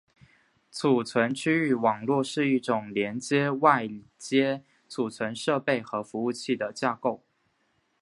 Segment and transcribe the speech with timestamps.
[0.71, 7.23] 储存区域网络是一种连接外接存储设备和服务器的架构。